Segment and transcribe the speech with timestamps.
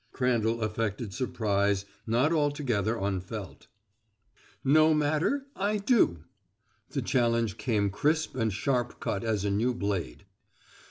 [0.13, 3.67] Crandall affected surprise not altogether unfelt.
[4.63, 6.23] "No matter I do!"
[6.89, 10.25] The challenge came crisp and sharp cut as a new blade.